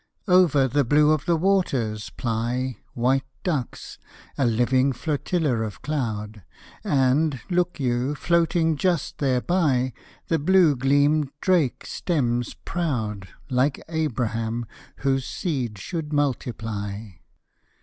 Over 0.27 0.67
the 0.67 0.83
blue 0.83 1.11
of 1.11 1.27
the 1.27 1.35
waters 1.35 2.09
ply 2.09 2.77
White 2.95 3.21
ducks, 3.43 3.99
a 4.35 4.47
living 4.47 4.93
flotilla 4.93 5.57
of 5.59 5.83
cloud; 5.83 6.41
And, 6.83 7.39
look 7.51 7.79
you, 7.79 8.15
floating 8.15 8.77
just 8.77 9.19
thereby, 9.19 9.93
The 10.27 10.39
blue 10.39 10.75
gleamed 10.75 11.29
drake 11.39 11.85
stems 11.85 12.55
proud 12.65 13.27
Like 13.51 13.79
Abraham, 13.89 14.65
whose 15.01 15.27
seed 15.27 15.77
should 15.77 16.11
multiply. 16.11 17.07